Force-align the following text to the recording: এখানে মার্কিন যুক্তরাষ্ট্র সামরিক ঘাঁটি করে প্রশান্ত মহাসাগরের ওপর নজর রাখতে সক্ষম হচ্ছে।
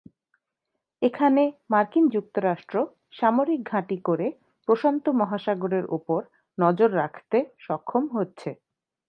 এখানে 1.01 1.43
মার্কিন 1.69 2.05
যুক্তরাষ্ট্র 2.09 2.75
সামরিক 3.11 3.61
ঘাঁটি 3.71 3.97
করে 4.07 4.27
প্রশান্ত 4.67 5.05
মহাসাগরের 5.19 5.85
ওপর 5.97 6.19
নজর 6.57 6.89
রাখতে 6.95 7.37
সক্ষম 7.65 8.03
হচ্ছে। 8.15 8.49